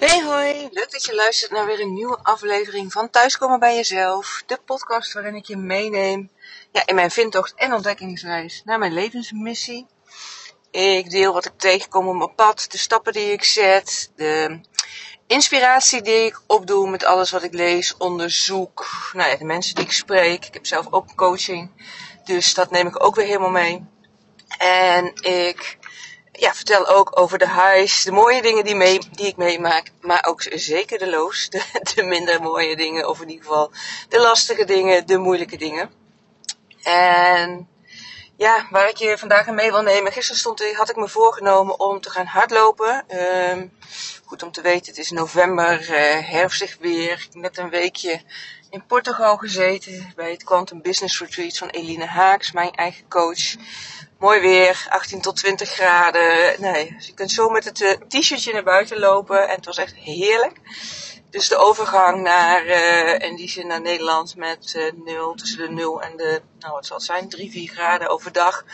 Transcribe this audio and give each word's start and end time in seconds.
Hey 0.00 0.22
hoi, 0.22 0.68
leuk 0.70 0.90
dat 0.90 1.04
je 1.04 1.14
luistert 1.14 1.50
naar 1.50 1.66
weer 1.66 1.80
een 1.80 1.94
nieuwe 1.94 2.18
aflevering 2.22 2.92
van 2.92 3.10
Thuiskomen 3.10 3.58
bij 3.58 3.74
Jezelf. 3.74 4.42
De 4.46 4.58
podcast 4.64 5.12
waarin 5.12 5.34
ik 5.34 5.44
je 5.44 5.56
meeneem 5.56 6.30
ja, 6.72 6.82
in 6.86 6.94
mijn 6.94 7.10
vindtocht 7.10 7.54
en 7.54 7.72
ontdekkingsreis 7.72 8.62
naar 8.64 8.78
mijn 8.78 8.92
levensmissie. 8.92 9.86
Ik 10.70 11.10
deel 11.10 11.32
wat 11.32 11.44
ik 11.44 11.52
tegenkom 11.56 12.08
op 12.08 12.16
mijn 12.16 12.34
pad, 12.34 12.66
de 12.70 12.78
stappen 12.78 13.12
die 13.12 13.32
ik 13.32 13.44
zet, 13.44 14.10
de 14.16 14.60
inspiratie 15.26 16.02
die 16.02 16.24
ik 16.26 16.40
opdoe 16.46 16.90
met 16.90 17.04
alles 17.04 17.30
wat 17.30 17.42
ik 17.42 17.54
lees, 17.54 17.96
onderzoek, 17.96 18.86
nou 19.12 19.30
ja, 19.30 19.36
de 19.36 19.44
mensen 19.44 19.74
die 19.74 19.84
ik 19.84 19.92
spreek. 19.92 20.44
Ik 20.44 20.54
heb 20.54 20.66
zelf 20.66 20.92
ook 20.92 21.14
coaching, 21.16 21.70
dus 22.24 22.54
dat 22.54 22.70
neem 22.70 22.86
ik 22.86 23.04
ook 23.04 23.14
weer 23.14 23.26
helemaal 23.26 23.50
mee. 23.50 23.86
En 24.58 25.14
ik 25.14 25.78
ja, 26.40 26.54
vertel 26.54 26.88
ook 26.88 27.18
over 27.18 27.38
de 27.38 27.48
highs, 27.48 28.04
de 28.04 28.12
mooie 28.12 28.42
dingen 28.42 28.64
die, 28.64 28.74
mee, 28.74 28.98
die 29.12 29.26
ik 29.26 29.36
meemaak. 29.36 29.90
Maar 30.00 30.24
ook 30.28 30.42
zeker 30.48 30.98
de 30.98 31.08
lows, 31.08 31.48
de, 31.48 31.62
de, 31.94 32.02
minder 32.02 32.42
mooie 32.42 32.76
dingen. 32.76 33.08
Of 33.08 33.20
in 33.20 33.28
ieder 33.28 33.44
geval 33.44 33.72
de 34.08 34.20
lastige 34.20 34.64
dingen, 34.64 35.06
de 35.06 35.18
moeilijke 35.18 35.56
dingen. 35.56 35.90
En 36.82 37.68
ja, 38.36 38.66
waar 38.70 38.88
ik 38.88 38.96
je 38.96 39.18
vandaag 39.18 39.48
aan 39.48 39.54
mee 39.54 39.70
wil 39.70 39.82
nemen. 39.82 40.12
Gisteren 40.12 40.40
stond, 40.40 40.72
had 40.72 40.90
ik 40.90 40.96
me 40.96 41.08
voorgenomen 41.08 41.80
om 41.80 42.00
te 42.00 42.10
gaan 42.10 42.26
hardlopen. 42.26 43.04
Um, 43.50 43.72
goed 44.24 44.42
om 44.42 44.52
te 44.52 44.60
weten, 44.60 44.86
het 44.86 44.98
is 44.98 45.10
november, 45.10 45.80
uh, 45.80 46.30
herfstig 46.30 46.76
weer. 46.80 47.26
Net 47.32 47.58
een 47.58 47.70
weekje 47.70 48.20
in 48.70 48.86
Portugal 48.86 49.36
gezeten 49.36 50.12
bij 50.16 50.30
het 50.30 50.44
Quantum 50.44 50.82
Business 50.82 51.20
Retreat 51.20 51.58
van 51.58 51.68
Eline 51.68 52.06
Haaks, 52.06 52.52
mijn 52.52 52.70
eigen 52.74 53.08
coach. 53.08 53.56
Mooi 54.20 54.40
weer, 54.40 54.86
18 54.88 55.20
tot 55.20 55.36
20 55.36 55.68
graden. 55.68 56.60
Nee, 56.60 56.94
dus 56.96 57.06
je 57.06 57.14
kunt 57.14 57.30
zo 57.30 57.48
met 57.48 57.64
het 57.64 57.80
eh, 57.80 57.90
t-shirtje 57.90 58.52
naar 58.52 58.62
buiten 58.62 58.98
lopen 58.98 59.48
en 59.48 59.54
het 59.54 59.64
was 59.64 59.76
echt 59.76 59.94
heerlijk. 59.94 60.56
Dus 61.30 61.48
de 61.48 61.56
overgang 61.56 62.22
naar, 62.22 62.66
uh, 62.66 63.18
in 63.18 63.36
die 63.36 63.48
zin 63.48 63.66
naar 63.66 63.80
Nederland 63.80 64.36
met 64.36 64.74
uh, 64.76 64.92
0, 65.04 65.34
tussen 65.34 65.58
de 65.58 65.70
0 65.70 66.02
en 66.02 66.16
de, 66.16 66.42
nou 66.58 66.72
wat 66.72 66.86
zal 66.86 66.96
het 66.96 67.04
zijn, 67.04 67.28
3, 67.28 67.50
4 67.50 67.68
graden 67.68 68.08
overdag. 68.08 68.64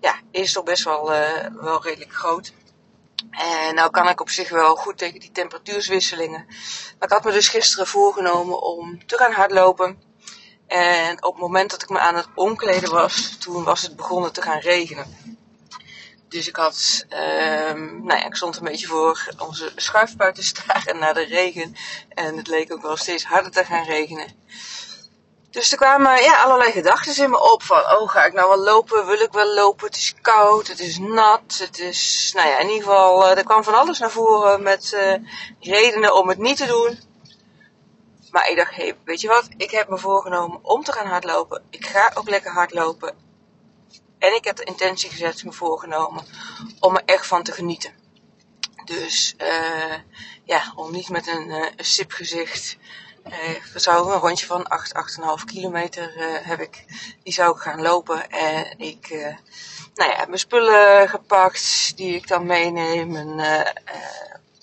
Ja, 0.00 0.14
is 0.30 0.52
toch 0.52 0.64
best 0.64 0.84
wel, 0.84 1.08
wel 1.60 1.82
redelijk 1.82 2.12
groot. 2.12 2.52
En 3.30 3.74
nou 3.74 3.90
kan 3.90 4.08
ik 4.08 4.20
op 4.20 4.30
zich 4.30 4.48
wel 4.48 4.76
goed 4.76 4.98
tegen 4.98 5.20
die 5.20 5.32
temperatuurswisselingen. 5.32 6.44
Maar 6.98 7.08
ik 7.08 7.14
had 7.14 7.24
me 7.24 7.32
dus 7.32 7.48
gisteren 7.48 7.86
voorgenomen 7.86 8.62
om 8.62 9.06
te 9.06 9.16
gaan 9.16 9.32
hardlopen. 9.32 10.03
En 10.66 11.24
op 11.24 11.32
het 11.32 11.42
moment 11.42 11.70
dat 11.70 11.82
ik 11.82 11.88
me 11.88 11.98
aan 11.98 12.16
het 12.16 12.28
omkleden 12.34 12.90
was, 12.90 13.36
toen 13.38 13.64
was 13.64 13.82
het 13.82 13.96
begonnen 13.96 14.32
te 14.32 14.42
gaan 14.42 14.58
regenen. 14.58 15.38
Dus 16.28 16.48
ik 16.48 16.56
had, 16.56 17.04
um, 17.08 18.04
nou 18.04 18.18
ja, 18.20 18.26
ik 18.26 18.36
stond 18.36 18.56
een 18.56 18.64
beetje 18.64 18.86
voor 18.86 19.34
onze 19.38 19.72
schuifpui 19.76 20.32
te 20.32 20.42
staren 20.42 20.98
naar 20.98 21.14
de 21.14 21.24
regen. 21.24 21.76
En 22.08 22.36
het 22.36 22.46
leek 22.46 22.72
ook 22.72 22.82
wel 22.82 22.96
steeds 22.96 23.24
harder 23.24 23.50
te 23.50 23.64
gaan 23.64 23.84
regenen. 23.84 24.26
Dus 25.50 25.72
er 25.72 25.78
kwamen 25.78 26.22
ja, 26.22 26.42
allerlei 26.42 26.72
gedachten 26.72 27.22
in 27.24 27.30
me 27.30 27.52
op 27.52 27.62
van, 27.62 27.78
oh 27.78 28.08
ga 28.08 28.24
ik 28.24 28.32
nou 28.32 28.48
wel 28.48 28.58
lopen, 28.58 29.06
wil 29.06 29.20
ik 29.20 29.32
wel 29.32 29.54
lopen, 29.54 29.86
het 29.86 29.96
is 29.96 30.14
koud, 30.20 30.66
het 30.66 30.80
is 30.80 30.98
nat, 30.98 31.58
het 31.58 31.78
is, 31.78 32.32
nou 32.34 32.48
ja, 32.48 32.58
in 32.58 32.68
ieder 32.68 32.82
geval, 32.82 33.24
uh, 33.24 33.36
er 33.36 33.44
kwam 33.44 33.64
van 33.64 33.74
alles 33.74 33.98
naar 33.98 34.10
voren 34.10 34.62
met 34.62 34.92
uh, 34.94 35.14
redenen 35.60 36.14
om 36.14 36.28
het 36.28 36.38
niet 36.38 36.56
te 36.56 36.66
doen. 36.66 36.98
Maar 38.34 38.50
ik 38.50 38.56
dacht, 38.56 38.94
weet 39.04 39.20
je 39.20 39.28
wat, 39.28 39.48
ik 39.56 39.70
heb 39.70 39.88
me 39.88 39.98
voorgenomen 39.98 40.58
om 40.62 40.84
te 40.84 40.92
gaan 40.92 41.06
hardlopen, 41.06 41.62
ik 41.70 41.86
ga 41.86 42.10
ook 42.14 42.28
lekker 42.28 42.50
hardlopen. 42.52 43.14
En 44.18 44.34
ik 44.34 44.44
heb 44.44 44.56
de 44.56 44.64
intentie 44.64 45.10
gezet, 45.10 45.44
me 45.44 45.52
voorgenomen, 45.52 46.24
om 46.80 46.96
er 46.96 47.02
echt 47.04 47.26
van 47.26 47.42
te 47.42 47.52
genieten. 47.52 47.92
Dus, 48.84 49.34
uh, 49.38 49.94
ja, 50.44 50.72
om 50.76 50.92
niet 50.92 51.08
met 51.08 51.26
een, 51.26 51.48
uh, 51.48 51.66
een 51.76 51.84
sip 51.84 52.12
gezicht 52.12 52.76
uh, 53.26 53.64
zou 53.74 54.12
een 54.12 54.20
rondje 54.20 54.46
van 54.46 54.66
8, 54.66 55.18
8,5 55.40 55.44
kilometer 55.44 56.16
uh, 56.16 56.46
heb 56.46 56.60
ik. 56.60 56.84
Die 57.22 57.32
zou 57.32 57.56
ik 57.56 57.62
gaan 57.62 57.82
lopen. 57.82 58.30
En 58.30 58.78
ik 58.78 59.08
nou 59.94 60.10
ja, 60.10 60.16
heb 60.16 60.26
mijn 60.26 60.38
spullen 60.38 61.08
gepakt 61.08 61.92
die 61.96 62.14
ik 62.14 62.28
dan 62.28 62.46
meeneem. 62.46 63.16
Een 63.16 63.40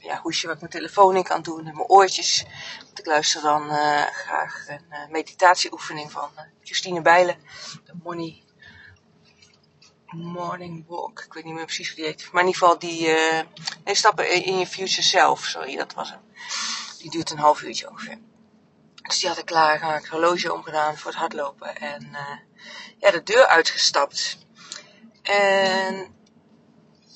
ja, 0.01 0.19
hoesje 0.21 0.45
waar 0.45 0.55
ik 0.55 0.61
mijn 0.61 0.73
telefoon 0.73 1.15
in 1.15 1.23
kan 1.23 1.41
doen 1.41 1.67
en 1.67 1.75
mijn 1.75 1.87
oortjes. 1.87 2.45
Want 2.85 2.99
ik 2.99 3.05
luister 3.05 3.41
dan 3.41 3.69
graag 4.11 4.67
een 4.67 5.11
meditatieoefening 5.11 6.11
van 6.11 6.29
Justine 6.61 7.01
Bijlen. 7.01 7.35
De 7.85 7.93
Money 8.03 8.43
Morning 10.05 10.85
Walk. 10.87 11.19
Ik 11.19 11.33
weet 11.33 11.43
niet 11.43 11.53
meer 11.53 11.65
precies 11.65 11.87
hoe 11.87 11.95
die 11.95 12.05
heet. 12.05 12.31
Maar 12.31 12.41
in 12.41 12.47
ieder 12.47 12.61
geval 12.61 12.79
die 12.79 13.07
nee, 13.83 13.95
stappen 13.95 14.43
in 14.43 14.57
je 14.57 14.67
future 14.67 15.01
self. 15.01 15.45
Sorry, 15.45 15.75
dat 15.75 15.93
was 15.93 16.09
hem. 16.09 16.21
Die 16.97 17.09
duurt 17.09 17.29
een 17.29 17.37
half 17.37 17.61
uurtje 17.61 17.89
ongeveer. 17.89 18.17
Dus 19.01 19.19
die 19.19 19.29
had 19.29 19.37
ik 19.37 19.45
klaar, 19.45 19.79
ga 19.79 19.97
ik 19.97 20.05
horloge 20.05 20.53
omgedaan 20.53 20.97
voor 20.97 21.11
het 21.11 21.19
hardlopen. 21.19 21.75
En 21.75 22.17
ja, 22.99 23.11
de 23.11 23.23
deur 23.23 23.47
uitgestapt. 23.47 24.37
En 25.21 26.15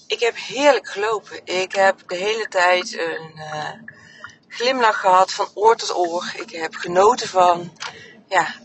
ik 0.07 0.19
heb 0.19 0.35
heerlijk 0.35 0.87
gelopen. 0.87 1.45
Ik 1.45 1.75
heb 1.75 1.99
de 2.07 2.15
hele 2.15 2.47
tijd 2.47 2.97
een 2.97 3.31
uh, 3.35 3.69
glimlach 4.47 4.99
gehad 4.99 5.31
van 5.31 5.47
oor 5.53 5.75
tot 5.75 5.95
oor. 5.95 6.33
Ik 6.35 6.51
heb 6.51 6.75
genoten 6.75 7.27
van, 7.27 7.77
ja, 8.27 8.55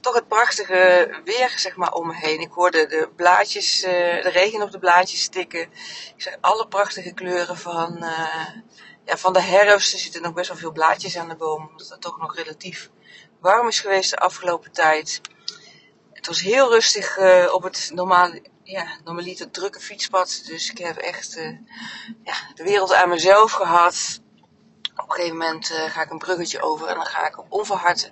toch 0.00 0.14
het 0.14 0.28
prachtige 0.28 1.10
weer, 1.24 1.52
zeg 1.56 1.76
maar, 1.76 1.92
om 1.92 2.06
me 2.06 2.14
heen. 2.14 2.40
Ik 2.40 2.52
hoorde 2.52 2.86
de 2.86 3.08
blaadjes, 3.16 3.84
uh, 3.84 3.90
de 4.22 4.30
regen 4.32 4.62
op 4.62 4.70
de 4.70 4.78
blaadjes 4.78 5.22
stikken. 5.22 5.60
Ik 6.16 6.22
zag 6.22 6.34
alle 6.40 6.68
prachtige 6.68 7.12
kleuren 7.12 7.58
van, 7.58 7.96
ja, 9.04 9.16
van 9.16 9.32
de 9.32 9.42
herfst. 9.42 9.92
Er 9.92 9.98
zitten 9.98 10.22
nog 10.22 10.32
best 10.32 10.48
wel 10.48 10.58
veel 10.58 10.72
blaadjes 10.72 11.16
aan 11.16 11.28
de 11.28 11.36
boom. 11.36 11.68
Omdat 11.70 11.88
het 11.88 12.00
toch 12.00 12.18
nog 12.18 12.36
relatief 12.36 12.90
warm 13.40 13.68
is 13.68 13.80
geweest 13.80 14.10
de 14.10 14.16
afgelopen 14.16 14.72
tijd. 14.72 15.20
Het 16.12 16.26
was 16.26 16.40
heel 16.40 16.70
rustig 16.70 17.18
op 17.52 17.62
het 17.62 17.90
normale, 17.94 18.42
ja, 18.68 18.86
normaliter 19.04 19.50
drukke 19.50 19.80
fietspad. 19.80 20.42
Dus 20.46 20.70
ik 20.70 20.78
heb 20.78 20.96
echt 20.96 21.36
uh, 21.36 21.58
ja, 22.24 22.34
de 22.54 22.62
wereld 22.62 22.94
aan 22.94 23.08
mezelf 23.08 23.52
gehad. 23.52 24.20
Op 24.96 25.08
een 25.08 25.14
gegeven 25.14 25.36
moment 25.36 25.70
uh, 25.70 25.90
ga 25.90 26.02
ik 26.02 26.10
een 26.10 26.18
bruggetje 26.18 26.62
over 26.62 26.86
en 26.86 26.94
dan 26.94 27.06
ga 27.06 27.26
ik 27.26 27.38
op, 27.38 27.46
onverhard, 27.48 28.10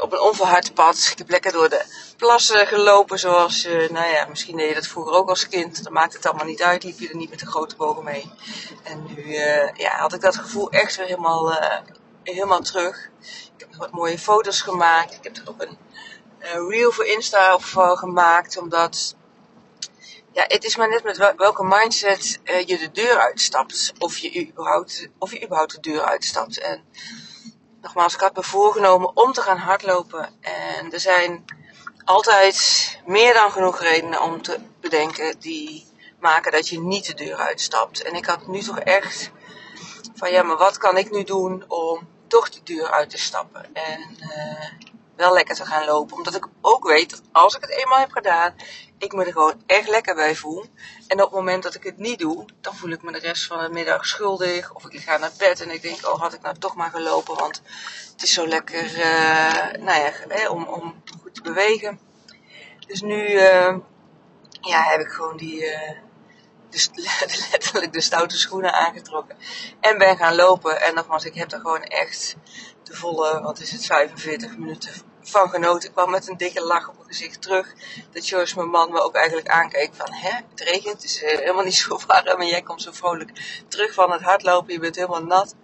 op 0.00 0.12
een 0.12 0.20
onverhard 0.20 0.74
pad. 0.74 1.08
Ik 1.12 1.18
heb 1.18 1.30
lekker 1.30 1.52
door 1.52 1.68
de 1.68 1.84
plassen 2.16 2.66
gelopen 2.66 3.18
zoals, 3.18 3.64
nou 3.64 4.06
ja, 4.06 4.26
misschien 4.28 4.56
deed 4.56 4.68
je 4.68 4.74
dat 4.74 4.86
vroeger 4.86 5.12
ook 5.12 5.28
als 5.28 5.48
kind. 5.48 5.84
Dan 5.84 5.92
maakt 5.92 6.12
het 6.12 6.26
allemaal 6.26 6.46
niet 6.46 6.62
uit, 6.62 6.84
liep 6.84 6.98
je 6.98 7.08
er 7.08 7.16
niet 7.16 7.30
met 7.30 7.38
de 7.38 7.46
grote 7.46 7.76
bogen 7.76 8.04
mee. 8.04 8.32
En 8.82 9.04
nu 9.14 9.34
ja, 9.74 9.98
had 9.98 10.14
ik 10.14 10.20
dat 10.20 10.36
gevoel 10.36 10.70
echt 10.70 10.96
weer 10.96 11.06
helemaal, 11.06 11.58
helemaal 12.22 12.60
terug. 12.60 13.10
Ik 13.56 13.60
heb 13.60 13.74
wat 13.74 13.90
mooie 13.90 14.18
foto's 14.18 14.62
gemaakt. 14.62 15.14
Ik 15.14 15.24
heb 15.24 15.36
er 15.36 15.48
ook 15.48 15.62
een 15.62 15.78
reel 16.68 16.92
voor 16.92 17.06
Insta 17.06 17.54
of 17.54 17.70
gemaakt. 17.76 18.58
Omdat, 18.58 19.14
ja, 20.32 20.44
het 20.46 20.64
is 20.64 20.76
maar 20.76 20.88
net 20.88 21.02
met 21.02 21.16
welke 21.36 21.64
mindset 21.64 22.40
uh, 22.44 22.66
je 22.66 22.78
de 22.78 22.90
deur 22.90 23.18
uitstapt. 23.18 23.92
Of 23.98 24.18
je, 24.18 24.48
überhaupt, 24.48 25.08
of 25.18 25.32
je 25.32 25.44
überhaupt 25.44 25.72
de 25.72 25.80
deur 25.80 26.02
uitstapt. 26.02 26.58
En 26.58 26.84
nogmaals, 27.80 28.14
ik 28.14 28.20
had 28.20 28.36
me 28.36 28.42
voorgenomen 28.42 29.16
om 29.16 29.32
te 29.32 29.42
gaan 29.42 29.56
hardlopen. 29.56 30.28
En 30.40 30.92
er 30.92 31.00
zijn 31.00 31.44
altijd 32.04 32.98
meer 33.06 33.34
dan 33.34 33.52
genoeg 33.52 33.80
redenen 33.80 34.22
om 34.22 34.42
te 34.42 34.58
bedenken 34.80 35.38
die 35.38 35.86
maken 36.20 36.52
dat 36.52 36.68
je 36.68 36.80
niet 36.80 37.06
de 37.06 37.14
deur 37.14 37.36
uitstapt. 37.36 38.02
En 38.02 38.14
ik 38.14 38.26
had 38.26 38.46
nu 38.46 38.60
toch 38.60 38.78
echt 38.78 39.30
van 40.14 40.30
ja, 40.30 40.42
maar 40.42 40.56
wat 40.56 40.78
kan 40.78 40.96
ik 40.96 41.10
nu 41.10 41.24
doen 41.24 41.64
om 41.68 42.08
toch 42.26 42.50
de 42.50 42.60
deur 42.64 42.90
uit 42.90 43.10
te 43.10 43.18
stappen 43.18 43.74
en 43.74 44.16
uh, 44.20 44.70
wel 45.20 45.32
lekker 45.32 45.54
te 45.54 45.66
gaan 45.66 45.84
lopen. 45.84 46.16
Omdat 46.16 46.34
ik 46.34 46.46
ook 46.60 46.88
weet 46.88 47.10
dat 47.10 47.22
als 47.32 47.54
ik 47.54 47.60
het 47.60 47.70
eenmaal 47.70 47.98
heb 47.98 48.12
gedaan, 48.12 48.54
ik 48.98 49.12
me 49.12 49.24
er 49.24 49.32
gewoon 49.32 49.62
echt 49.66 49.88
lekker 49.88 50.14
bij 50.14 50.36
voel. 50.36 50.64
En 51.06 51.16
op 51.16 51.30
het 51.30 51.38
moment 51.38 51.62
dat 51.62 51.74
ik 51.74 51.82
het 51.82 51.98
niet 51.98 52.18
doe, 52.18 52.44
dan 52.60 52.74
voel 52.74 52.90
ik 52.90 53.02
me 53.02 53.12
de 53.12 53.18
rest 53.18 53.46
van 53.46 53.62
de 53.62 53.68
middag 53.68 54.06
schuldig. 54.06 54.74
Of 54.74 54.84
ik 54.88 55.00
ga 55.00 55.16
naar 55.16 55.32
bed 55.38 55.60
en 55.60 55.70
ik 55.70 55.82
denk, 55.82 56.06
oh 56.06 56.20
had 56.20 56.32
ik 56.32 56.40
nou 56.42 56.58
toch 56.58 56.74
maar 56.74 56.90
gelopen, 56.90 57.36
want 57.36 57.62
het 58.12 58.22
is 58.22 58.32
zo 58.32 58.46
lekker, 58.46 58.84
uh, 58.84 59.82
nou 59.84 60.00
ja, 60.00 60.12
eh, 60.28 60.50
om, 60.50 60.64
om 60.64 61.02
goed 61.22 61.34
te 61.34 61.42
bewegen. 61.42 62.00
Dus 62.86 63.00
nu, 63.00 63.30
uh, 63.30 63.76
ja, 64.60 64.82
heb 64.82 65.00
ik 65.00 65.08
gewoon 65.08 65.36
die, 65.36 65.64
dus 66.70 66.90
letterlijk 67.50 67.92
de 67.92 68.00
stoute 68.00 68.38
schoenen 68.38 68.72
aangetrokken. 68.72 69.36
En 69.80 69.98
ben 69.98 70.16
gaan 70.16 70.34
lopen. 70.34 70.80
En 70.80 70.94
nogmaals, 70.94 71.24
ik 71.24 71.34
heb 71.34 71.52
er 71.52 71.60
gewoon 71.60 71.82
echt 71.82 72.36
volle, 72.96 73.40
wat 73.40 73.60
is 73.60 73.72
het, 73.72 73.86
45 73.86 74.56
minuten 74.56 74.92
van 75.22 75.48
genoten. 75.48 75.88
Ik 75.88 75.94
kwam 75.94 76.10
met 76.10 76.28
een 76.28 76.36
dikke 76.36 76.62
lach 76.62 76.88
op 76.88 76.94
mijn 76.94 77.08
gezicht 77.08 77.42
terug. 77.42 77.72
Dat 78.12 78.28
Joyce, 78.28 78.56
mijn 78.56 78.68
man, 78.68 78.92
me 78.92 79.00
ook 79.00 79.14
eigenlijk 79.14 79.48
aankeek 79.48 79.90
van, 79.92 80.12
hè, 80.12 80.30
het 80.50 80.60
regent, 80.60 81.02
het 81.02 81.04
is 81.04 81.20
helemaal 81.20 81.64
niet 81.64 81.74
zo 81.74 81.98
warm. 82.06 82.40
En 82.40 82.46
jij 82.46 82.62
komt 82.62 82.82
zo 82.82 82.92
vrolijk 82.92 83.62
terug 83.68 83.94
van 83.94 84.12
het 84.12 84.22
hardlopen, 84.22 84.72
je 84.72 84.80
bent 84.80 84.96
helemaal 84.96 85.24
nat. 85.24 85.54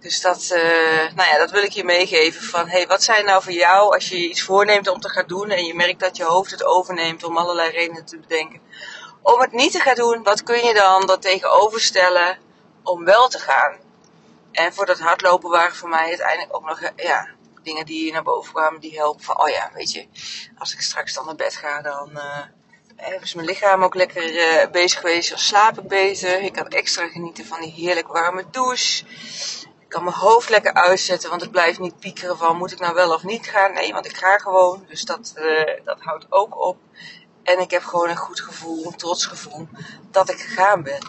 Dus 0.00 0.20
dat, 0.20 0.50
uh, 0.52 1.14
nou 1.14 1.28
ja, 1.28 1.38
dat 1.38 1.50
wil 1.50 1.62
ik 1.62 1.72
je 1.72 1.84
meegeven 1.84 2.42
van, 2.42 2.68
hey, 2.68 2.86
wat 2.86 3.02
zijn 3.02 3.24
nou 3.24 3.42
voor 3.42 3.52
jou 3.52 3.94
als 3.94 4.08
je 4.08 4.28
iets 4.28 4.42
voorneemt 4.42 4.88
om 4.88 5.00
te 5.00 5.08
gaan 5.08 5.26
doen 5.26 5.50
en 5.50 5.64
je 5.64 5.74
merkt 5.74 6.00
dat 6.00 6.16
je 6.16 6.24
hoofd 6.24 6.50
het 6.50 6.64
overneemt 6.64 7.24
om 7.24 7.36
allerlei 7.36 7.70
redenen 7.70 8.04
te 8.04 8.18
bedenken 8.18 8.60
om 9.22 9.40
het 9.40 9.52
niet 9.52 9.72
te 9.72 9.80
gaan 9.80 9.94
doen, 9.94 10.22
wat 10.22 10.42
kun 10.42 10.64
je 10.64 10.74
dan 10.74 11.06
dat 11.06 11.22
tegenover 11.22 11.80
stellen 11.80 12.38
om 12.82 13.04
wel 13.04 13.28
te 13.28 13.38
gaan? 13.38 13.76
En 14.52 14.74
voor 14.74 14.86
dat 14.86 14.98
hardlopen 14.98 15.50
waren 15.50 15.76
voor 15.76 15.88
mij 15.88 16.08
uiteindelijk 16.08 16.56
ook 16.56 16.66
nog 16.66 16.92
ja, 16.96 17.28
dingen 17.62 17.86
die 17.86 18.12
naar 18.12 18.22
boven 18.22 18.52
kwamen 18.52 18.80
die 18.80 18.98
helpen. 18.98 19.24
Van, 19.24 19.40
oh 19.40 19.48
ja, 19.48 19.70
weet 19.74 19.92
je, 19.92 20.06
als 20.58 20.72
ik 20.72 20.80
straks 20.80 21.14
dan 21.14 21.26
naar 21.26 21.34
bed 21.34 21.56
ga, 21.56 21.82
dan 21.82 22.10
uh, 22.14 23.22
is 23.22 23.34
mijn 23.34 23.46
lichaam 23.46 23.82
ook 23.82 23.94
lekker 23.94 24.34
uh, 24.34 24.70
bezig 24.70 25.00
geweest. 25.00 25.28
Dan 25.28 25.38
slaap 25.38 25.78
ik 25.78 25.88
beter. 25.88 26.40
Ik 26.40 26.52
kan 26.52 26.68
extra 26.68 27.08
genieten 27.08 27.46
van 27.46 27.60
die 27.60 27.72
heerlijk 27.72 28.08
warme 28.08 28.44
douche. 28.50 29.04
Ik 29.80 29.94
kan 29.94 30.04
mijn 30.04 30.16
hoofd 30.16 30.48
lekker 30.48 30.72
uitzetten, 30.72 31.30
want 31.30 31.42
ik 31.42 31.50
blijf 31.50 31.78
niet 31.78 31.98
piekeren 31.98 32.38
van 32.38 32.56
moet 32.56 32.72
ik 32.72 32.78
nou 32.78 32.94
wel 32.94 33.12
of 33.14 33.22
niet 33.22 33.46
gaan. 33.46 33.72
Nee, 33.72 33.92
want 33.92 34.06
ik 34.06 34.16
ga 34.16 34.38
gewoon. 34.38 34.84
Dus 34.88 35.04
dat, 35.04 35.34
uh, 35.36 35.84
dat 35.84 36.00
houdt 36.00 36.26
ook 36.28 36.58
op. 36.58 36.76
En 37.42 37.58
ik 37.58 37.70
heb 37.70 37.82
gewoon 37.82 38.08
een 38.08 38.16
goed 38.16 38.40
gevoel, 38.40 38.86
een 38.86 38.96
trots 38.96 39.26
gevoel 39.26 39.68
dat 40.10 40.30
ik 40.30 40.40
gegaan 40.40 40.82
ben. 40.82 41.00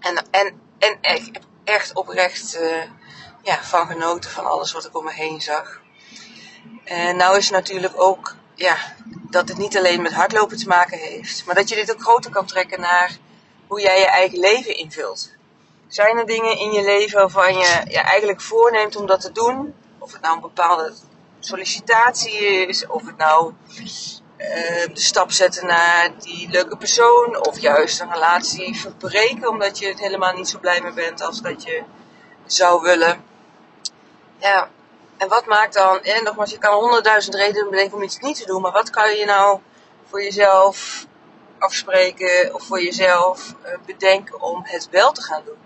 En, 0.00 0.26
en, 0.30 0.58
en 0.78 0.98
ik 1.00 1.34
heb 1.34 1.44
echt 1.68 1.94
oprecht 1.94 2.56
uh, 2.60 2.82
ja, 3.42 3.62
van 3.62 3.86
genoten 3.86 4.30
van 4.30 4.46
alles 4.46 4.72
wat 4.72 4.84
ik 4.84 4.96
om 4.96 5.04
me 5.04 5.12
heen 5.12 5.40
zag. 5.40 5.80
En 6.84 7.16
nou 7.16 7.36
is 7.36 7.50
natuurlijk 7.50 7.92
ook 7.96 8.36
ja, 8.54 8.76
dat 9.30 9.48
het 9.48 9.58
niet 9.58 9.76
alleen 9.76 10.02
met 10.02 10.12
hardlopen 10.12 10.56
te 10.56 10.66
maken 10.66 10.98
heeft, 10.98 11.44
maar 11.46 11.54
dat 11.54 11.68
je 11.68 11.74
dit 11.74 11.92
ook 11.92 12.02
groter 12.02 12.30
kan 12.30 12.46
trekken 12.46 12.80
naar 12.80 13.16
hoe 13.66 13.80
jij 13.80 13.98
je 13.98 14.06
eigen 14.06 14.38
leven 14.38 14.76
invult. 14.76 15.36
Zijn 15.88 16.18
er 16.18 16.26
dingen 16.26 16.58
in 16.58 16.72
je 16.72 16.82
leven 16.82 17.18
waarvan 17.18 17.54
je 17.54 17.82
je 17.88 17.98
eigenlijk 17.98 18.40
voorneemt 18.40 18.96
om 18.96 19.06
dat 19.06 19.20
te 19.20 19.32
doen? 19.32 19.74
Of 19.98 20.12
het 20.12 20.22
nou 20.22 20.34
een 20.34 20.40
bepaalde 20.40 20.94
sollicitatie 21.40 22.66
is, 22.66 22.86
of 22.86 23.06
het 23.06 23.16
nou 23.16 23.52
de 24.38 24.90
stap 24.92 25.30
zetten 25.30 25.66
naar 25.66 26.10
die 26.18 26.48
leuke 26.50 26.76
persoon, 26.76 27.46
of 27.46 27.58
juist 27.58 28.00
een 28.00 28.12
relatie 28.12 28.80
verbreken 28.80 29.48
omdat 29.48 29.78
je 29.78 29.86
het 29.86 29.98
helemaal 29.98 30.32
niet 30.32 30.48
zo 30.48 30.58
blij 30.58 30.80
mee 30.80 30.92
bent 30.92 31.20
als 31.20 31.40
dat 31.40 31.62
je 31.62 31.82
zou 32.46 32.82
willen. 32.82 33.24
Ja, 34.38 34.68
en 35.16 35.28
wat 35.28 35.46
maakt 35.46 35.74
dan, 35.74 36.02
en 36.02 36.24
nogmaals, 36.24 36.50
je 36.50 36.58
kan 36.58 36.74
honderdduizend 36.74 37.34
redenen 37.34 37.70
bedenken 37.70 37.96
om 37.96 38.02
iets 38.02 38.18
niet 38.18 38.36
te 38.36 38.46
doen, 38.46 38.62
maar 38.62 38.72
wat 38.72 38.90
kan 38.90 39.14
je 39.14 39.24
nou 39.24 39.60
voor 40.08 40.22
jezelf 40.22 41.06
afspreken 41.58 42.54
of 42.54 42.62
voor 42.62 42.82
jezelf 42.82 43.54
uh, 43.64 43.72
bedenken 43.86 44.40
om 44.40 44.60
het 44.64 44.88
wel 44.90 45.12
te 45.12 45.22
gaan 45.22 45.42
doen? 45.44 45.58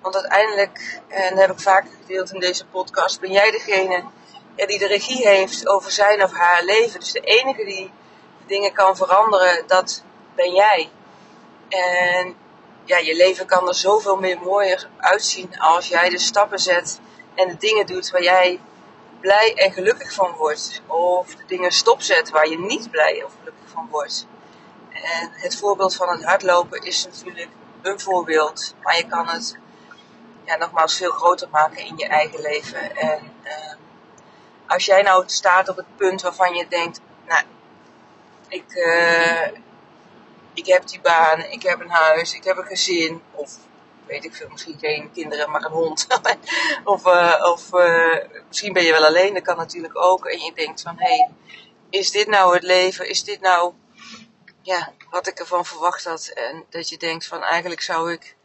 Want 0.00 0.14
uiteindelijk, 0.14 1.00
en 1.08 1.30
dat 1.30 1.38
heb 1.38 1.50
ik 1.50 1.60
vaak 1.60 1.86
gedeeld 2.00 2.32
in 2.32 2.40
deze 2.40 2.66
podcast, 2.66 3.20
ben 3.20 3.32
jij 3.32 3.50
degene 3.50 4.04
die 4.56 4.78
de 4.78 4.86
regie 4.86 5.28
heeft 5.28 5.68
over 5.68 5.90
zijn 5.90 6.22
of 6.22 6.32
haar 6.32 6.64
leven. 6.64 7.00
Dus 7.00 7.12
de 7.12 7.20
enige 7.20 7.64
die 7.64 7.92
dingen 8.46 8.72
kan 8.72 8.96
veranderen, 8.96 9.66
dat 9.66 10.02
ben 10.34 10.52
jij. 10.54 10.90
En 11.68 12.36
ja, 12.84 12.98
je 12.98 13.16
leven 13.16 13.46
kan 13.46 13.68
er 13.68 13.74
zoveel 13.74 14.16
meer 14.16 14.38
mooier 14.40 14.88
uitzien 14.98 15.58
als 15.58 15.88
jij 15.88 16.08
de 16.08 16.18
stappen 16.18 16.58
zet 16.58 17.00
en 17.34 17.48
de 17.48 17.56
dingen 17.56 17.86
doet 17.86 18.10
waar 18.10 18.22
jij 18.22 18.60
blij 19.20 19.54
en 19.54 19.72
gelukkig 19.72 20.12
van 20.12 20.34
wordt. 20.36 20.82
Of 20.86 21.34
de 21.34 21.44
dingen 21.46 21.72
stopzet 21.72 22.30
waar 22.30 22.48
je 22.48 22.58
niet 22.58 22.90
blij 22.90 23.22
of 23.24 23.32
gelukkig 23.38 23.68
van 23.68 23.88
wordt. 23.90 24.26
En 24.92 25.30
het 25.32 25.56
voorbeeld 25.56 25.94
van 25.94 26.08
het 26.08 26.24
hardlopen 26.24 26.82
is 26.82 27.04
natuurlijk 27.04 27.48
een 27.82 28.00
voorbeeld. 28.00 28.74
Maar 28.82 28.96
je 28.96 29.06
kan 29.06 29.28
het 29.28 29.58
ja, 30.44 30.56
nogmaals 30.56 30.96
veel 30.96 31.10
groter 31.10 31.48
maken 31.50 31.84
in 31.84 31.96
je 31.96 32.06
eigen 32.06 32.40
leven. 32.40 32.96
En 32.96 33.32
uh, 33.44 33.74
als 34.66 34.84
jij 34.84 35.02
nou 35.02 35.24
staat 35.26 35.68
op 35.68 35.76
het 35.76 35.96
punt 35.96 36.22
waarvan 36.22 36.54
je 36.54 36.68
denkt, 36.68 37.00
nou, 37.26 37.44
ik, 38.52 38.74
uh, 38.74 39.46
ik 40.54 40.66
heb 40.66 40.86
die 40.86 41.00
baan, 41.00 41.40
ik 41.40 41.62
heb 41.62 41.80
een 41.80 41.90
huis, 41.90 42.34
ik 42.34 42.44
heb 42.44 42.56
een 42.56 42.64
gezin. 42.64 43.22
Of 43.30 43.56
weet 44.06 44.24
ik 44.24 44.34
veel, 44.34 44.48
misschien 44.48 44.78
geen 44.78 45.10
kinderen, 45.12 45.50
maar 45.50 45.64
een 45.64 45.70
hond. 45.70 46.06
of 46.84 47.06
uh, 47.06 47.40
of 47.52 47.72
uh, 47.72 48.16
misschien 48.48 48.72
ben 48.72 48.84
je 48.84 48.92
wel 48.92 49.04
alleen, 49.04 49.34
dat 49.34 49.42
kan 49.42 49.56
natuurlijk 49.56 50.04
ook. 50.04 50.26
En 50.26 50.38
je 50.38 50.52
denkt 50.54 50.82
van, 50.82 50.94
hé, 50.98 51.16
hey, 51.16 51.30
is 51.90 52.10
dit 52.10 52.26
nou 52.28 52.54
het 52.54 52.62
leven? 52.62 53.08
Is 53.08 53.24
dit 53.24 53.40
nou 53.40 53.72
ja, 54.62 54.92
wat 55.10 55.26
ik 55.26 55.38
ervan 55.38 55.64
verwacht 55.64 56.04
had? 56.04 56.26
En 56.26 56.64
dat 56.70 56.88
je 56.88 56.98
denkt 56.98 57.26
van, 57.26 57.42
eigenlijk 57.42 57.80
zou 57.80 58.12
ik 58.12 58.36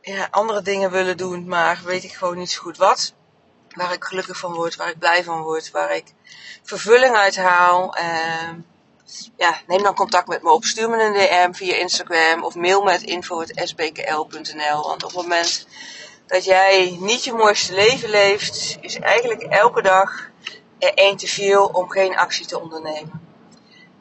ja, 0.00 0.28
andere 0.30 0.62
dingen 0.62 0.90
willen 0.90 1.16
doen, 1.16 1.48
maar 1.48 1.80
weet 1.84 2.04
ik 2.04 2.12
gewoon 2.12 2.38
niet 2.38 2.50
zo 2.50 2.62
goed 2.62 2.76
wat. 2.76 3.14
Waar 3.74 3.92
ik 3.92 4.04
gelukkig 4.04 4.38
van 4.38 4.54
word, 4.54 4.76
waar 4.76 4.88
ik 4.88 4.98
blij 4.98 5.24
van 5.24 5.42
word, 5.42 5.70
waar 5.70 5.96
ik 5.96 6.14
vervulling 6.62 7.16
uit 7.16 7.36
haal. 7.36 7.96
Uh, 7.98 8.50
ja, 9.36 9.60
neem 9.66 9.82
dan 9.82 9.94
contact 9.94 10.28
met 10.28 10.42
me 10.42 10.52
op. 10.52 10.64
Stuur 10.64 10.90
me 10.90 11.02
een 11.02 11.12
DM 11.12 11.52
via 11.52 11.74
Instagram 11.74 12.44
of 12.44 12.54
mail 12.54 12.82
met 12.82 13.02
info.sbkl.nl. 13.02 14.82
Want 14.82 15.04
op 15.04 15.10
het 15.10 15.22
moment 15.22 15.66
dat 16.26 16.44
jij 16.44 16.96
niet 17.00 17.24
je 17.24 17.32
mooiste 17.32 17.74
leven 17.74 18.08
leeft, 18.08 18.78
is 18.80 18.98
eigenlijk 18.98 19.42
elke 19.42 19.82
dag 19.82 20.28
er 20.78 20.94
één 20.94 21.16
te 21.16 21.26
veel 21.26 21.66
om 21.66 21.90
geen 21.90 22.16
actie 22.16 22.46
te 22.46 22.60
ondernemen. 22.60 23.28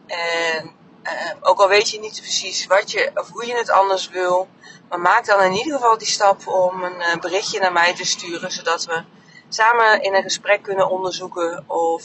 En 0.07 0.71
uh, 1.03 1.11
ook 1.41 1.59
al 1.59 1.67
weet 1.67 1.89
je 1.89 1.99
niet 1.99 2.21
precies 2.21 2.65
wat 2.65 2.91
je 2.91 3.11
of 3.13 3.29
hoe 3.29 3.45
je 3.45 3.55
het 3.55 3.69
anders 3.69 4.09
wil, 4.09 4.47
maar 4.89 4.99
maak 4.99 5.25
dan 5.25 5.41
in 5.41 5.53
ieder 5.53 5.73
geval 5.73 5.97
die 5.97 6.07
stap 6.07 6.47
om 6.47 6.83
een 6.83 6.99
uh, 6.99 7.15
berichtje 7.15 7.59
naar 7.59 7.71
mij 7.71 7.95
te 7.95 8.05
sturen, 8.05 8.51
zodat 8.51 8.85
we 8.85 9.03
samen 9.49 10.01
in 10.01 10.15
een 10.15 10.23
gesprek 10.23 10.61
kunnen 10.61 10.89
onderzoeken 10.89 11.63
of 11.67 12.03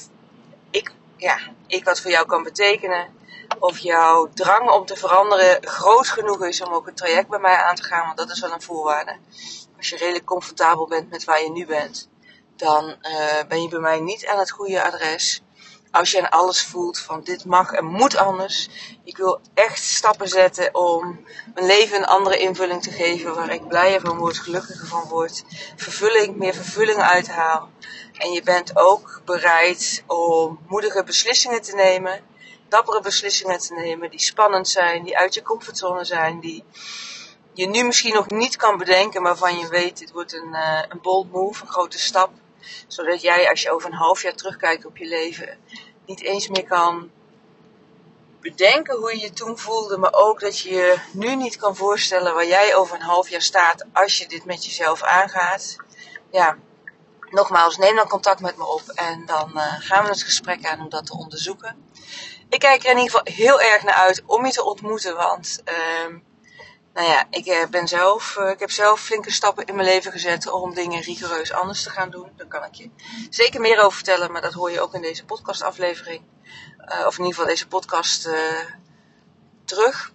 ik, 0.70 0.92
ja, 1.16 1.38
ik 1.66 1.84
wat 1.84 2.00
voor 2.00 2.10
jou 2.10 2.26
kan 2.26 2.42
betekenen. 2.42 3.22
Of 3.58 3.78
jouw 3.78 4.28
drang 4.34 4.70
om 4.70 4.86
te 4.86 4.96
veranderen 4.96 5.66
groot 5.66 6.08
genoeg 6.08 6.44
is 6.44 6.62
om 6.62 6.72
ook 6.72 6.86
een 6.86 6.94
traject 6.94 7.28
bij 7.28 7.38
mij 7.38 7.56
aan 7.56 7.74
te 7.74 7.82
gaan, 7.82 8.06
want 8.06 8.18
dat 8.18 8.30
is 8.30 8.40
wel 8.40 8.52
een 8.52 8.62
voorwaarde. 8.62 9.16
Als 9.76 9.88
je 9.88 9.96
redelijk 9.96 10.24
comfortabel 10.24 10.86
bent 10.86 11.10
met 11.10 11.24
waar 11.24 11.42
je 11.42 11.50
nu 11.50 11.66
bent, 11.66 12.08
dan 12.56 12.84
uh, 12.84 13.42
ben 13.48 13.62
je 13.62 13.68
bij 13.68 13.78
mij 13.78 14.00
niet 14.00 14.26
aan 14.26 14.38
het 14.38 14.50
goede 14.50 14.82
adres 14.82 15.42
als 15.94 16.10
je 16.10 16.22
aan 16.22 16.40
alles 16.40 16.62
voelt 16.62 16.98
van 16.98 17.22
dit 17.22 17.44
mag 17.44 17.72
en 17.72 17.84
moet 17.84 18.16
anders. 18.16 18.68
Ik 19.04 19.16
wil 19.16 19.40
echt 19.54 19.82
stappen 19.82 20.28
zetten 20.28 20.74
om 20.74 21.24
mijn 21.54 21.66
leven 21.66 21.96
een 21.96 22.04
andere 22.04 22.38
invulling 22.38 22.82
te 22.82 22.90
geven. 22.90 23.34
Waar 23.34 23.52
ik 23.52 23.68
blijer 23.68 24.00
van 24.00 24.18
word, 24.18 24.38
gelukkiger 24.38 24.86
van 24.86 25.08
word. 25.08 25.44
Vervulling, 25.76 26.36
meer 26.36 26.54
vervulling 26.54 26.98
uithaal. 26.98 27.70
En 28.12 28.32
je 28.32 28.42
bent 28.42 28.76
ook 28.76 29.22
bereid 29.24 30.04
om 30.06 30.58
moedige 30.68 31.04
beslissingen 31.04 31.62
te 31.62 31.74
nemen. 31.74 32.20
Dappere 32.68 33.00
beslissingen 33.00 33.58
te 33.58 33.74
nemen 33.74 34.10
die 34.10 34.20
spannend 34.20 34.68
zijn, 34.68 35.04
die 35.04 35.18
uit 35.18 35.34
je 35.34 35.42
comfortzone 35.42 36.04
zijn, 36.04 36.40
die 36.40 36.64
je 37.52 37.66
nu 37.66 37.84
misschien 37.84 38.14
nog 38.14 38.28
niet 38.28 38.56
kan 38.56 38.78
bedenken, 38.78 39.22
maar 39.22 39.36
van 39.36 39.58
je 39.58 39.68
weet, 39.68 39.98
dit 39.98 40.12
wordt 40.12 40.32
een, 40.32 40.52
uh, 40.52 40.82
een 40.88 41.00
bold 41.02 41.32
move, 41.32 41.62
een 41.62 41.68
grote 41.70 41.98
stap 41.98 42.30
zodat 42.86 43.22
jij 43.22 43.48
als 43.48 43.62
je 43.62 43.70
over 43.70 43.90
een 43.90 43.96
half 43.96 44.22
jaar 44.22 44.34
terugkijkt 44.34 44.84
op 44.84 44.96
je 44.96 45.06
leven, 45.06 45.58
niet 46.06 46.22
eens 46.22 46.48
meer 46.48 46.64
kan 46.64 47.10
bedenken 48.40 48.96
hoe 48.96 49.10
je 49.10 49.20
je 49.20 49.32
toen 49.32 49.58
voelde, 49.58 49.96
maar 49.96 50.12
ook 50.12 50.40
dat 50.40 50.58
je 50.58 50.70
je 50.70 50.98
nu 51.12 51.36
niet 51.36 51.56
kan 51.56 51.76
voorstellen 51.76 52.34
waar 52.34 52.46
jij 52.46 52.74
over 52.74 52.96
een 52.96 53.02
half 53.02 53.28
jaar 53.28 53.42
staat 53.42 53.84
als 53.92 54.18
je 54.18 54.28
dit 54.28 54.44
met 54.44 54.64
jezelf 54.64 55.02
aangaat. 55.02 55.76
Ja, 56.30 56.56
nogmaals, 57.30 57.76
neem 57.76 57.96
dan 57.96 58.08
contact 58.08 58.40
met 58.40 58.56
me 58.56 58.66
op 58.66 58.82
en 58.94 59.26
dan 59.26 59.50
uh, 59.54 59.74
gaan 59.78 60.04
we 60.04 60.10
het 60.10 60.22
gesprek 60.22 60.66
aan 60.66 60.80
om 60.80 60.88
dat 60.88 61.06
te 61.06 61.16
onderzoeken. 61.16 61.88
Ik 62.48 62.58
kijk 62.58 62.84
er 62.84 62.90
in 62.90 62.98
ieder 62.98 63.10
geval 63.10 63.34
heel 63.34 63.60
erg 63.60 63.82
naar 63.82 63.94
uit 63.94 64.22
om 64.26 64.46
je 64.46 64.52
te 64.52 64.64
ontmoeten, 64.64 65.16
want 65.16 65.62
uh, 65.68 66.16
nou 66.94 67.08
ja, 67.08 67.26
ik 67.30 67.46
eh, 67.46 67.66
ben 67.66 67.88
zelf, 67.88 68.36
uh, 68.38 68.50
ik 68.50 68.58
heb 68.58 68.70
zelf 68.70 69.00
flinke 69.00 69.30
stappen 69.30 69.64
in 69.64 69.74
mijn 69.74 69.88
leven 69.88 70.12
gezet 70.12 70.50
om 70.50 70.74
dingen 70.74 71.02
rigoureus 71.02 71.52
anders 71.52 71.82
te 71.82 71.90
gaan 71.90 72.10
doen. 72.10 72.30
Daar 72.36 72.46
kan 72.46 72.64
ik 72.64 72.74
je 72.74 72.90
zeker 73.30 73.60
meer 73.60 73.78
over 73.78 73.92
vertellen, 73.92 74.32
maar 74.32 74.42
dat 74.42 74.52
hoor 74.52 74.70
je 74.70 74.80
ook 74.80 74.94
in 74.94 75.00
deze 75.00 75.24
podcastaflevering. 75.24 76.22
Uh, 76.78 77.06
of 77.06 77.18
in 77.18 77.24
ieder 77.24 77.34
geval 77.34 77.46
deze 77.46 77.68
podcast 77.68 78.28
terug. 79.64 80.12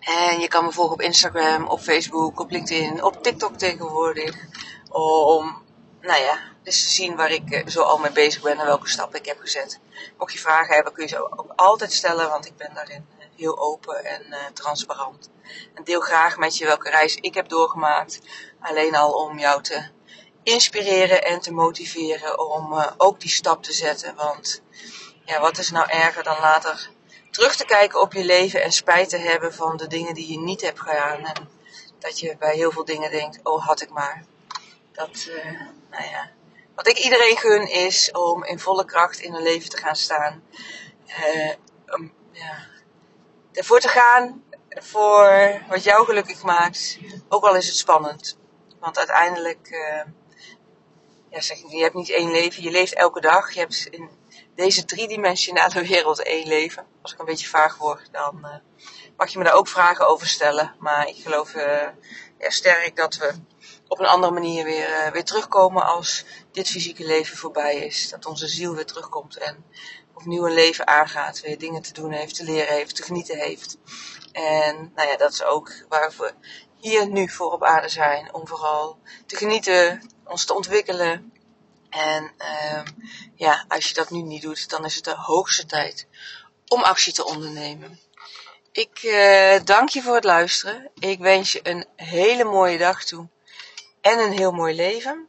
En 0.00 0.40
je 0.40 0.48
kan 0.48 0.64
me 0.64 0.72
volgen 0.72 0.94
op 0.94 1.00
Instagram, 1.00 1.66
op 1.66 1.80
Facebook, 1.80 2.40
op 2.40 2.50
LinkedIn, 2.50 3.04
op 3.04 3.22
TikTok 3.22 3.56
tegenwoordig. 3.56 4.36
Om, 4.88 5.62
nou 6.00 6.22
ja, 6.22 6.38
dus 6.62 6.84
te 6.84 6.90
zien 6.90 7.16
waar 7.16 7.30
ik 7.30 7.62
zo 7.66 7.82
al 7.82 7.98
mee 7.98 8.12
bezig 8.12 8.42
ben 8.42 8.58
en 8.58 8.66
welke 8.66 8.88
stappen 8.88 9.18
ik 9.18 9.26
heb 9.26 9.40
gezet. 9.40 9.80
Mocht 10.18 10.32
je 10.32 10.38
vragen 10.38 10.74
hebben, 10.74 10.92
kun 10.92 11.02
je 11.02 11.08
ze 11.08 11.38
ook 11.38 11.52
altijd 11.56 11.92
stellen, 11.92 12.28
want 12.28 12.46
ik 12.46 12.56
ben 12.56 12.74
daarin 12.74 13.06
heel 13.40 13.58
open 13.58 14.04
en 14.04 14.26
uh, 14.28 14.36
transparant. 14.52 15.30
En 15.74 15.84
deel 15.84 16.00
graag 16.00 16.36
met 16.36 16.56
je 16.56 16.64
welke 16.64 16.90
reis 16.90 17.16
ik 17.16 17.34
heb 17.34 17.48
doorgemaakt. 17.48 18.20
Alleen 18.60 18.94
al 18.94 19.12
om 19.12 19.38
jou 19.38 19.62
te 19.62 19.88
inspireren 20.42 21.24
en 21.24 21.40
te 21.40 21.52
motiveren 21.52 22.38
om 22.50 22.72
uh, 22.72 22.86
ook 22.96 23.20
die 23.20 23.30
stap 23.30 23.62
te 23.62 23.72
zetten. 23.72 24.14
Want 24.14 24.62
ja, 25.24 25.40
wat 25.40 25.58
is 25.58 25.70
nou 25.70 25.90
erger 25.90 26.22
dan 26.22 26.40
later 26.40 26.90
terug 27.30 27.56
te 27.56 27.64
kijken 27.64 28.00
op 28.00 28.12
je 28.12 28.24
leven 28.24 28.62
en 28.62 28.72
spijt 28.72 29.08
te 29.08 29.18
hebben 29.18 29.54
van 29.54 29.76
de 29.76 29.86
dingen 29.86 30.14
die 30.14 30.32
je 30.32 30.38
niet 30.38 30.60
hebt 30.60 30.80
gedaan. 30.80 31.24
En 31.24 31.48
dat 31.98 32.18
je 32.18 32.36
bij 32.38 32.54
heel 32.54 32.70
veel 32.70 32.84
dingen 32.84 33.10
denkt, 33.10 33.38
oh 33.42 33.66
had 33.66 33.80
ik 33.80 33.90
maar. 33.90 34.24
Dat, 34.92 35.26
uh, 35.28 35.60
nou 35.90 36.04
ja. 36.10 36.30
Wat 36.74 36.88
ik 36.88 36.98
iedereen 36.98 37.36
gun 37.36 37.70
is 37.70 38.10
om 38.10 38.44
in 38.44 38.58
volle 38.58 38.84
kracht 38.84 39.20
in 39.20 39.32
hun 39.32 39.42
leven 39.42 39.70
te 39.70 39.76
gaan 39.76 39.96
staan. 39.96 40.42
Ja, 42.32 42.68
ervoor 43.60 43.80
te 43.80 43.88
gaan 43.88 44.44
voor 44.68 45.60
wat 45.68 45.84
jou 45.84 46.04
gelukkig 46.04 46.42
maakt, 46.42 46.98
ook 47.28 47.44
al 47.44 47.56
is 47.56 47.66
het 47.66 47.76
spannend. 47.76 48.38
Want 48.78 48.98
uiteindelijk, 48.98 49.68
uh, 49.70 50.02
ja, 51.30 51.40
zeg 51.40 51.58
je 51.70 51.82
hebt 51.82 51.94
niet 51.94 52.10
één 52.10 52.30
leven, 52.30 52.62
je 52.62 52.70
leeft 52.70 52.94
elke 52.94 53.20
dag. 53.20 53.52
Je 53.52 53.60
hebt 53.60 53.86
in 53.86 54.10
deze 54.54 54.84
driedimensionale 54.84 55.82
wereld 55.88 56.22
één 56.22 56.48
leven. 56.48 56.86
Als 57.02 57.12
ik 57.12 57.18
een 57.18 57.24
beetje 57.24 57.48
vaag 57.48 57.76
word, 57.76 58.08
dan 58.12 58.38
uh, 58.42 58.54
mag 59.16 59.28
je 59.28 59.38
me 59.38 59.44
daar 59.44 59.54
ook 59.54 59.68
vragen 59.68 60.08
over 60.08 60.26
stellen. 60.26 60.74
Maar 60.78 61.08
ik 61.08 61.16
geloof 61.22 61.54
ja, 62.38 62.50
sterk 62.50 62.96
dat 62.96 63.16
we 63.16 63.32
op 63.88 63.98
een 63.98 64.06
andere 64.06 64.32
manier 64.32 64.64
weer, 64.64 65.10
weer 65.12 65.24
terugkomen 65.24 65.86
als 65.86 66.24
dit 66.52 66.68
fysieke 66.68 67.04
leven 67.04 67.36
voorbij 67.36 67.76
is. 67.76 68.08
Dat 68.10 68.26
onze 68.26 68.46
ziel 68.46 68.74
weer 68.74 68.86
terugkomt 68.86 69.36
en 69.36 69.64
opnieuw 70.20 70.46
een 70.46 70.54
leven 70.54 70.86
aangaat. 70.86 71.40
Weer 71.40 71.58
dingen 71.58 71.82
te 71.82 71.92
doen 71.92 72.12
heeft, 72.12 72.34
te 72.34 72.44
leren 72.44 72.74
heeft, 72.74 72.96
te 72.96 73.02
genieten 73.02 73.38
heeft. 73.38 73.76
En 74.32 74.92
nou 74.94 75.08
ja, 75.08 75.16
dat 75.16 75.32
is 75.32 75.42
ook 75.42 75.72
waar 75.88 76.12
we 76.18 76.34
hier 76.76 77.08
nu 77.08 77.28
voor 77.28 77.52
op 77.52 77.64
aarde 77.64 77.88
zijn. 77.88 78.34
Om 78.34 78.46
vooral 78.46 78.98
te 79.26 79.36
genieten, 79.36 80.10
ons 80.24 80.44
te 80.44 80.54
ontwikkelen. 80.54 81.32
En 81.90 82.32
uh, 82.38 82.82
ja, 83.34 83.64
als 83.68 83.88
je 83.88 83.94
dat 83.94 84.10
nu 84.10 84.22
niet 84.22 84.42
doet, 84.42 84.70
dan 84.70 84.84
is 84.84 84.94
het 84.94 85.04
de 85.04 85.14
hoogste 85.16 85.66
tijd 85.66 86.06
om 86.68 86.82
actie 86.82 87.12
te 87.12 87.24
ondernemen. 87.24 88.00
Ik 88.72 89.02
uh, 89.02 89.64
dank 89.64 89.88
je 89.88 90.02
voor 90.02 90.14
het 90.14 90.24
luisteren. 90.24 90.90
Ik 90.98 91.18
wens 91.18 91.52
je 91.52 91.60
een 91.62 91.86
hele 91.96 92.44
mooie 92.44 92.78
dag 92.78 93.04
toe. 93.04 93.28
En 94.00 94.18
een 94.18 94.32
heel 94.32 94.52
mooi 94.52 94.74
leven. 94.74 95.28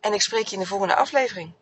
En 0.00 0.12
ik 0.12 0.22
spreek 0.22 0.46
je 0.46 0.54
in 0.54 0.60
de 0.60 0.66
volgende 0.66 0.94
aflevering. 0.94 1.52